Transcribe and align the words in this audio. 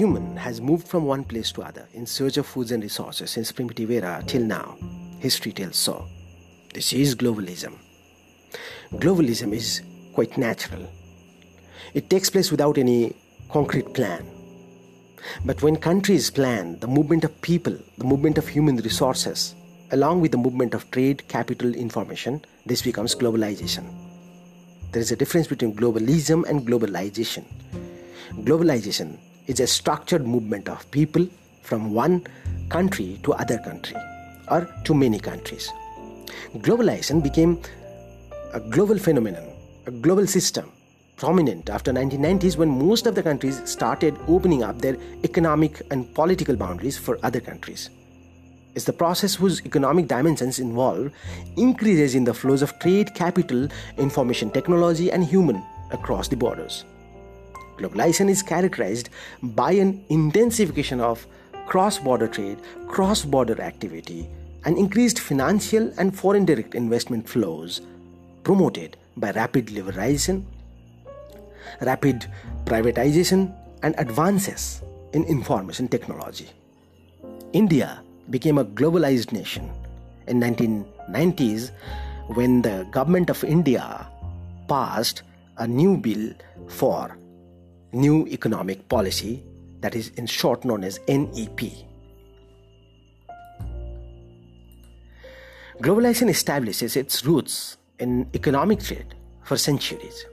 human 0.00 0.34
has 0.34 0.62
moved 0.62 0.88
from 0.88 1.04
one 1.04 1.22
place 1.22 1.52
to 1.52 1.62
other 1.62 1.86
in 1.92 2.06
search 2.06 2.38
of 2.38 2.46
foods 2.46 2.72
and 2.72 2.82
resources 2.82 3.30
since 3.30 3.52
primitive 3.52 3.90
era 3.90 4.22
till 4.26 4.42
now. 4.42 4.78
History 5.18 5.52
tells 5.52 5.76
so. 5.76 6.08
This 6.72 6.94
is 6.94 7.14
globalism. 7.14 7.74
Globalism 8.94 9.52
is 9.52 9.82
quite 10.14 10.38
natural. 10.38 10.90
It 11.92 12.08
takes 12.08 12.30
place 12.30 12.50
without 12.50 12.78
any 12.78 13.14
concrete 13.50 13.92
plan. 13.92 14.24
But 15.44 15.62
when 15.62 15.76
countries 15.76 16.30
plan 16.30 16.78
the 16.78 16.88
movement 16.88 17.24
of 17.24 17.38
people, 17.42 17.76
the 17.98 18.10
movement 18.12 18.38
of 18.38 18.48
human 18.48 18.76
resources, 18.76 19.54
along 19.90 20.22
with 20.22 20.32
the 20.32 20.38
movement 20.46 20.72
of 20.72 20.90
trade, 20.92 21.28
capital, 21.28 21.74
information, 21.74 22.42
this 22.64 22.80
becomes 22.80 23.14
globalization. 23.14 23.84
There 24.92 25.02
is 25.02 25.12
a 25.12 25.16
difference 25.16 25.46
between 25.46 25.74
globalism 25.74 26.48
and 26.48 26.66
globalization. 26.66 27.44
Globalization 28.48 29.18
is 29.50 29.60
a 29.60 29.66
structured 29.66 30.24
movement 30.34 30.68
of 30.68 30.88
people 30.92 31.26
from 31.62 31.92
one 31.92 32.24
country 32.68 33.18
to 33.24 33.32
other 33.44 33.58
country 33.58 33.96
or 34.48 34.60
to 34.84 34.94
many 34.94 35.18
countries. 35.18 35.70
Globalization 36.66 37.22
became 37.22 37.60
a 38.52 38.60
global 38.60 38.98
phenomenon, 38.98 39.46
a 39.86 39.90
global 39.90 40.26
system 40.26 40.70
prominent 41.16 41.68
after 41.68 41.92
1990s 41.92 42.56
when 42.56 42.68
most 42.68 43.06
of 43.06 43.14
the 43.14 43.22
countries 43.22 43.60
started 43.68 44.16
opening 44.26 44.62
up 44.62 44.78
their 44.80 44.96
economic 45.24 45.82
and 45.90 46.12
political 46.14 46.56
boundaries 46.56 46.96
for 46.96 47.18
other 47.22 47.40
countries. 47.40 47.90
It's 48.74 48.84
the 48.84 48.92
process 48.92 49.34
whose 49.34 49.60
economic 49.66 50.06
dimensions 50.06 50.60
involve 50.60 51.10
increases 51.56 52.14
in 52.14 52.24
the 52.24 52.32
flows 52.32 52.62
of 52.62 52.78
trade, 52.78 53.14
capital, 53.14 53.68
information 53.98 54.50
technology, 54.50 55.10
and 55.10 55.24
human 55.24 55.62
across 55.90 56.28
the 56.28 56.36
borders. 56.36 56.84
Globalization 57.80 58.28
is 58.28 58.42
characterized 58.42 59.08
by 59.42 59.72
an 59.72 60.04
intensification 60.10 61.00
of 61.00 61.26
cross 61.66 61.98
border 61.98 62.28
trade, 62.28 62.58
cross 62.88 63.24
border 63.24 63.58
activity, 63.62 64.28
and 64.66 64.76
increased 64.76 65.18
financial 65.18 65.90
and 65.96 66.14
foreign 66.14 66.44
direct 66.44 66.74
investment 66.74 67.26
flows 67.26 67.80
promoted 68.44 68.98
by 69.16 69.30
rapid 69.30 69.68
liberalization, 69.68 70.44
rapid 71.80 72.26
privatization, 72.66 73.54
and 73.82 73.94
advances 73.96 74.82
in 75.14 75.24
information 75.24 75.88
technology. 75.88 76.50
India 77.54 78.02
became 78.28 78.58
a 78.58 78.64
globalized 78.64 79.32
nation 79.32 79.70
in 80.26 80.38
1990s 80.38 81.70
when 82.34 82.60
the 82.60 82.86
government 82.90 83.30
of 83.30 83.42
India 83.42 84.06
passed 84.68 85.22
a 85.56 85.66
new 85.66 85.96
bill 85.96 86.30
for 86.68 87.16
new 87.92 88.26
economic 88.28 88.88
policy 88.88 89.42
that 89.80 89.94
is 89.94 90.08
in 90.16 90.26
short 90.26 90.64
known 90.64 90.84
as 90.84 91.00
NEP. 91.08 91.60
Globalization 95.78 96.28
establishes 96.28 96.96
its 96.96 97.24
roots 97.24 97.78
in 97.98 98.28
economic 98.34 98.80
trade 98.80 99.14
for 99.44 99.56
centuries. 99.56 100.26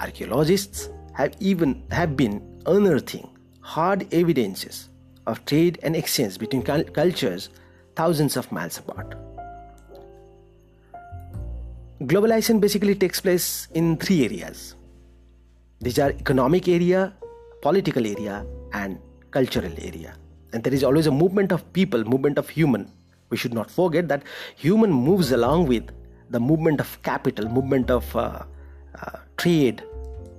Archaeologists 0.00 0.90
have 1.14 1.34
even 1.40 1.82
have 1.90 2.16
been 2.16 2.62
unearthing 2.66 3.28
hard 3.60 4.06
evidences 4.14 4.88
of 5.26 5.44
trade 5.44 5.78
and 5.82 5.96
exchange 5.96 6.38
between 6.38 6.62
cultures 6.62 7.50
thousands 7.96 8.36
of 8.36 8.50
miles 8.52 8.78
apart. 8.78 9.14
Globalization 12.02 12.60
basically 12.60 12.94
takes 12.94 13.20
place 13.20 13.68
in 13.74 13.96
three 13.96 14.24
areas 14.24 14.74
these 15.80 15.98
are 15.98 16.10
economic 16.10 16.68
area, 16.68 17.12
political 17.62 18.06
area, 18.06 18.44
and 18.72 18.98
cultural 19.30 19.72
area. 19.78 20.16
And 20.52 20.64
there 20.64 20.74
is 20.74 20.82
always 20.82 21.06
a 21.06 21.12
movement 21.12 21.52
of 21.52 21.72
people, 21.72 22.04
movement 22.04 22.38
of 22.38 22.48
human. 22.48 22.90
We 23.30 23.36
should 23.36 23.54
not 23.54 23.70
forget 23.70 24.08
that 24.08 24.22
human 24.56 24.90
moves 24.90 25.30
along 25.30 25.68
with 25.68 25.90
the 26.30 26.40
movement 26.40 26.80
of 26.80 27.00
capital, 27.02 27.48
movement 27.48 27.90
of 27.90 28.16
uh, 28.16 28.42
uh, 29.00 29.18
trade 29.36 29.82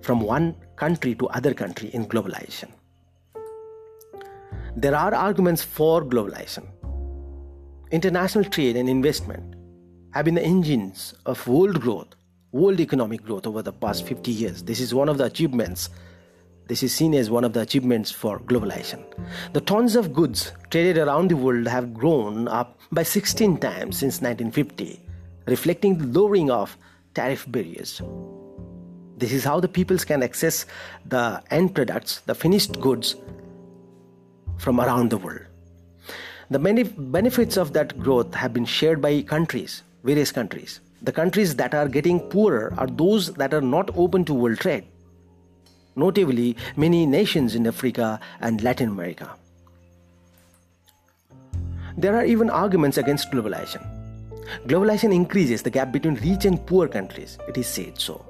from 0.01 0.19
one 0.21 0.55
country 0.75 1.15
to 1.15 1.27
other 1.29 1.53
country 1.53 1.89
in 1.89 2.05
globalization. 2.05 2.69
There 4.75 4.95
are 4.95 5.13
arguments 5.13 5.63
for 5.63 6.03
globalization. 6.03 6.65
International 7.91 8.43
trade 8.43 8.75
and 8.75 8.89
investment 8.89 9.55
have 10.13 10.25
been 10.25 10.35
the 10.35 10.43
engines 10.43 11.13
of 11.25 11.47
world 11.47 11.79
growth 11.79 12.15
world 12.51 12.79
economic 12.79 13.23
growth 13.23 13.45
over 13.45 13.61
the 13.61 13.71
past 13.71 14.05
50 14.07 14.31
years. 14.31 14.63
This 14.63 14.79
is 14.79 14.93
one 14.93 15.07
of 15.07 15.17
the 15.17 15.25
achievements. 15.25 15.89
This 16.67 16.83
is 16.83 16.93
seen 16.93 17.13
as 17.13 17.29
one 17.29 17.43
of 17.43 17.53
the 17.53 17.61
achievements 17.61 18.11
for 18.11 18.39
globalization. 18.39 19.03
The 19.53 19.61
tons 19.61 19.95
of 19.95 20.13
goods 20.13 20.51
traded 20.69 20.97
around 20.97 21.29
the 21.29 21.35
world 21.35 21.67
have 21.67 21.93
grown 21.93 22.47
up 22.47 22.79
by 22.91 23.03
16 23.03 23.57
times 23.57 23.97
since 23.97 24.21
1950, 24.21 24.99
reflecting 25.47 25.97
the 25.97 26.19
lowering 26.19 26.49
of 26.49 26.75
tariff 27.13 27.45
barriers. 27.51 28.01
This 29.17 29.31
is 29.31 29.43
how 29.43 29.59
the 29.59 29.67
peoples 29.67 30.05
can 30.05 30.23
access 30.23 30.65
the 31.05 31.43
end 31.51 31.75
products, 31.75 32.21
the 32.21 32.35
finished 32.35 32.79
goods 32.79 33.15
from 34.57 34.79
around 34.79 35.09
the 35.09 35.17
world. 35.17 35.41
The 36.49 36.59
many 36.59 36.83
benefits 36.83 37.57
of 37.57 37.73
that 37.73 37.99
growth 37.99 38.33
have 38.33 38.53
been 38.53 38.65
shared 38.65 39.01
by 39.01 39.21
countries, 39.21 39.83
various 40.03 40.31
countries 40.31 40.79
the 41.01 41.11
countries 41.11 41.55
that 41.55 41.73
are 41.73 41.87
getting 41.87 42.19
poorer 42.19 42.73
are 42.77 42.87
those 42.87 43.33
that 43.33 43.53
are 43.53 43.61
not 43.61 43.89
open 43.95 44.25
to 44.25 44.33
world 44.33 44.59
trade, 44.59 44.85
notably, 45.95 46.55
many 46.75 47.05
nations 47.05 47.55
in 47.55 47.67
Africa 47.67 48.19
and 48.41 48.61
Latin 48.63 48.89
America. 48.89 49.29
There 51.97 52.15
are 52.15 52.25
even 52.25 52.49
arguments 52.49 52.97
against 52.97 53.31
globalization. 53.31 53.85
Globalization 54.67 55.13
increases 55.13 55.61
the 55.61 55.69
gap 55.69 55.91
between 55.91 56.15
rich 56.15 56.45
and 56.45 56.65
poor 56.65 56.87
countries, 56.87 57.37
it 57.47 57.57
is 57.57 57.67
said 57.67 57.99
so. 57.99 58.25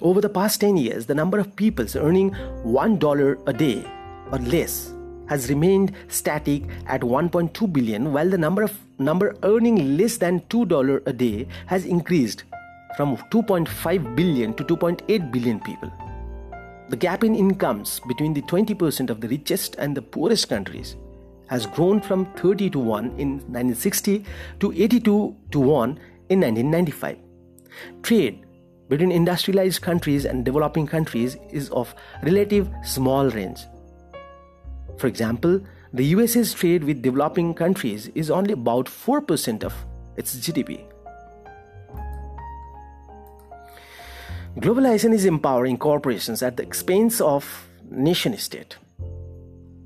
Over 0.00 0.20
the 0.20 0.28
past 0.28 0.60
10 0.60 0.76
years, 0.76 1.06
the 1.06 1.14
number 1.14 1.38
of 1.38 1.54
peoples 1.54 1.94
earning 1.94 2.32
$1 2.32 3.48
a 3.48 3.52
day 3.52 3.84
or 4.32 4.38
less 4.38 4.92
has 5.28 5.48
remained 5.48 5.92
static 6.08 6.64
at 6.86 7.02
1.2 7.02 7.72
billion 7.72 8.12
while 8.12 8.28
the 8.28 8.38
number 8.38 8.62
of 8.62 8.72
number 8.98 9.36
earning 9.42 9.96
less 9.96 10.16
than 10.16 10.40
$2 10.48 11.06
a 11.06 11.12
day 11.12 11.46
has 11.66 11.84
increased 11.84 12.44
from 12.96 13.16
2.5 13.30 14.16
billion 14.16 14.54
to 14.54 14.64
2.8 14.64 15.32
billion 15.32 15.60
people. 15.60 15.92
The 16.88 16.96
gap 16.96 17.22
in 17.22 17.34
incomes 17.34 18.00
between 18.08 18.34
the 18.34 18.42
20% 18.42 19.10
of 19.10 19.20
the 19.20 19.28
richest 19.28 19.76
and 19.76 19.96
the 19.96 20.02
poorest 20.02 20.48
countries 20.48 20.96
has 21.48 21.66
grown 21.66 22.00
from 22.00 22.26
30 22.34 22.70
to 22.70 22.78
1 22.78 23.04
in 23.18 23.38
1960 23.52 24.24
to 24.60 24.72
82 24.72 25.36
to 25.50 25.60
1 25.60 25.90
in 26.30 26.40
1995. 26.40 27.18
Trade 28.02 28.44
between 28.88 29.12
industrialized 29.12 29.82
countries 29.82 30.24
and 30.24 30.44
developing 30.44 30.86
countries 30.86 31.36
is 31.50 31.68
of 31.70 31.94
relative 32.22 32.70
small 32.82 33.28
range 33.30 33.60
for 34.98 35.06
example, 35.06 35.60
the 35.92 36.04
USA's 36.04 36.52
trade 36.52 36.84
with 36.84 37.02
developing 37.02 37.54
countries 37.54 38.08
is 38.14 38.30
only 38.30 38.52
about 38.52 38.86
4% 38.86 39.64
of 39.64 39.74
its 40.16 40.36
GDP. 40.36 40.84
Globalization 44.56 45.14
is 45.14 45.24
empowering 45.24 45.78
corporations 45.78 46.42
at 46.42 46.56
the 46.56 46.64
expense 46.64 47.20
of 47.20 47.68
nation 47.90 48.36
state. 48.36 48.76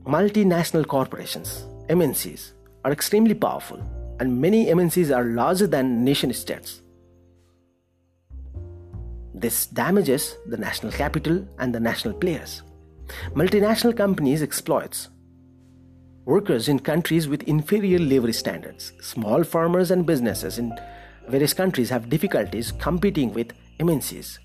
Multinational 0.04 0.86
corporations, 0.86 1.66
MNCs, 1.88 2.52
are 2.84 2.90
extremely 2.90 3.34
powerful, 3.34 3.80
and 4.18 4.40
many 4.40 4.66
MNCs 4.66 5.14
are 5.14 5.24
larger 5.24 5.66
than 5.66 6.04
nation 6.04 6.32
states. 6.32 6.80
This 9.34 9.66
damages 9.66 10.36
the 10.46 10.56
national 10.56 10.92
capital 10.92 11.46
and 11.58 11.74
the 11.74 11.80
national 11.80 12.14
players. 12.14 12.62
Multinational 13.34 13.96
companies 13.96 14.42
exploits 14.42 15.08
workers 16.24 16.68
in 16.68 16.78
countries 16.78 17.26
with 17.28 17.42
inferior 17.44 17.98
labor 17.98 18.32
standards. 18.32 18.92
Small 19.00 19.42
farmers 19.42 19.90
and 19.90 20.06
businesses 20.06 20.58
in 20.58 20.78
various 21.28 21.52
countries 21.52 21.90
have 21.90 22.08
difficulties 22.08 22.72
competing 22.72 23.32
with 23.32 23.52
MNCs. 23.80 24.38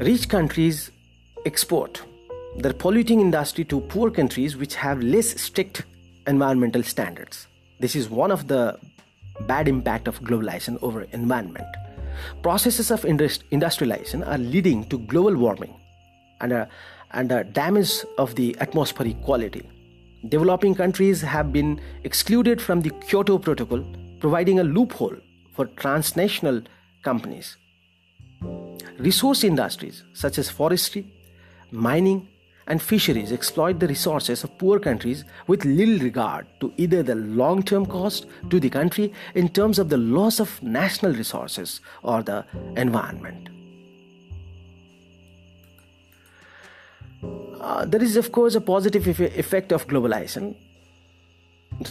Rich 0.00 0.28
countries 0.28 0.90
export 1.44 2.02
their 2.56 2.72
polluting 2.72 3.20
industry 3.20 3.64
to 3.64 3.80
poor 3.80 4.10
countries 4.10 4.56
which 4.56 4.74
have 4.74 5.02
less 5.02 5.40
strict 5.40 5.82
environmental 6.26 6.82
standards. 6.82 7.46
This 7.80 7.94
is 7.94 8.08
one 8.08 8.30
of 8.30 8.48
the 8.48 8.78
bad 9.42 9.68
impact 9.68 10.08
of 10.08 10.20
globalization 10.20 10.82
over 10.82 11.02
environment. 11.12 11.66
Processes 12.42 12.90
of 12.90 13.04
industrialization 13.04 14.22
are 14.22 14.38
leading 14.38 14.84
to 14.88 14.98
global 14.98 15.36
warming 15.36 15.74
and 16.44 16.52
a, 16.52 16.68
and 17.12 17.32
a 17.32 17.42
damage 17.42 17.92
of 18.18 18.34
the 18.34 18.56
atmospheric 18.60 19.20
quality. 19.22 19.62
Developing 20.28 20.74
countries 20.74 21.22
have 21.22 21.52
been 21.52 21.80
excluded 22.04 22.60
from 22.60 22.82
the 22.82 22.90
Kyoto 23.06 23.38
Protocol, 23.38 23.84
providing 24.20 24.60
a 24.60 24.64
loophole 24.64 25.16
for 25.54 25.66
transnational 25.82 26.62
companies. 27.02 27.56
Resource 28.98 29.44
industries 29.44 30.04
such 30.12 30.38
as 30.38 30.50
forestry, 30.50 31.06
mining, 31.70 32.28
and 32.66 32.80
fisheries 32.80 33.32
exploit 33.32 33.78
the 33.78 33.88
resources 33.88 34.42
of 34.44 34.56
poor 34.58 34.78
countries 34.78 35.24
with 35.46 35.64
little 35.64 35.98
regard 35.98 36.46
to 36.60 36.72
either 36.78 37.02
the 37.02 37.14
long 37.14 37.62
term 37.62 37.84
cost 37.84 38.26
to 38.50 38.58
the 38.58 38.70
country 38.70 39.12
in 39.34 39.48
terms 39.50 39.78
of 39.78 39.90
the 39.90 39.98
loss 39.98 40.40
of 40.40 40.62
national 40.62 41.12
resources 41.12 41.80
or 42.02 42.22
the 42.22 42.44
environment. 42.76 43.43
Uh, 47.64 47.82
there 47.86 48.02
is, 48.02 48.18
of 48.18 48.30
course, 48.30 48.54
a 48.54 48.60
positive 48.60 49.08
effect 49.08 49.72
of 49.72 49.86
globalization. 49.86 50.54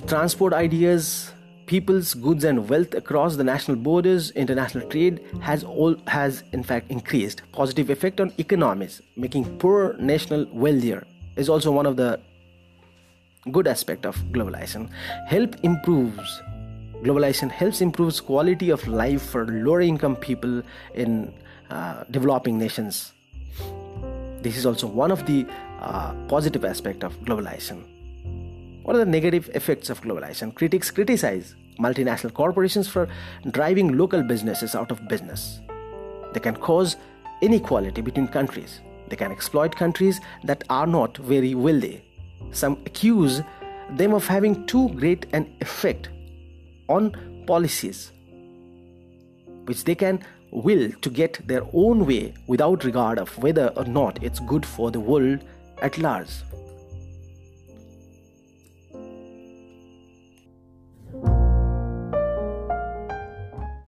Transport 0.06 0.54
ideas, 0.54 1.32
people's 1.66 2.14
goods 2.14 2.44
and 2.44 2.70
wealth 2.70 2.94
across 2.94 3.38
the 3.38 3.44
national 3.44 3.78
borders, 3.78 4.30
international 4.32 4.88
trade 4.88 5.20
has 5.42 5.64
all 5.64 5.96
has 6.06 6.44
in 6.52 6.62
fact 6.62 6.92
increased. 6.92 7.42
Positive 7.54 7.90
effect 7.90 8.22
on 8.22 8.32
economies, 8.38 9.02
making 9.16 9.46
poor 9.58 9.96
national 9.98 10.46
wealthier, 10.52 11.08
is 11.38 11.50
also 11.50 11.72
one 11.72 11.88
of 11.88 11.96
the 11.96 12.20
good 13.52 13.66
aspect 13.66 14.06
of 14.06 14.16
globalization. 14.32 14.88
Help 15.26 15.56
improves 15.64 16.44
globalization 17.02 17.50
helps 17.50 17.82
improves 17.82 18.22
quality 18.22 18.70
of 18.70 18.88
life 18.88 19.24
for 19.24 19.48
lower 19.48 19.82
income 19.82 20.16
people 20.16 20.62
in 20.94 21.34
uh, 21.72 22.04
developing 22.12 22.60
nations. 22.60 23.12
This 24.44 24.58
is 24.58 24.66
also 24.66 24.88
one 24.88 25.10
of 25.10 25.26
the 25.26 25.46
uh, 25.80 26.14
positive 26.28 26.66
aspect 26.66 27.06
of 27.06 27.18
globalization. 27.22 27.86
What 28.84 28.98
are 28.98 29.00
the 29.00 29.06
negative 29.06 29.50
effects 29.56 29.90
of 29.90 30.02
globalization? 30.02 30.54
Critics 30.54 30.92
criticize 30.92 31.56
multinational 31.80 32.34
corporations 32.34 32.90
for 32.90 33.08
driving 33.52 33.98
local 33.98 34.22
businesses 34.22 34.76
out 34.76 34.92
of 34.92 35.08
business. 35.08 35.62
They 36.34 36.42
can 36.42 36.58
cause 36.58 36.98
inequality 37.42 38.02
between 38.02 38.28
countries. 38.28 38.82
They 39.08 39.16
can 39.16 39.32
exploit 39.32 39.78
countries 39.78 40.20
that 40.44 40.66
are 40.70 40.88
not 40.88 41.16
very 41.16 41.56
wealthy. 41.56 42.04
Some 42.52 42.74
accuse 42.86 43.42
them 43.92 44.14
of 44.14 44.28
having 44.28 44.66
too 44.68 44.90
great 44.90 45.26
an 45.32 45.56
effect 45.62 46.10
on 46.90 47.16
policies, 47.48 48.12
which 49.68 49.86
they 49.86 49.96
can 49.96 50.22
will 50.54 50.92
to 51.02 51.10
get 51.10 51.48
their 51.48 51.64
own 51.74 52.06
way 52.06 52.34
without 52.48 52.84
regard 52.84 53.18
of 53.18 53.38
whether 53.40 53.68
or 53.76 53.86
not 53.86 54.24
it's 54.24 54.40
good 54.40 54.66
for 54.66 54.92
the 54.92 55.00
world 55.00 55.40
at 55.82 55.98
large. 55.98 56.30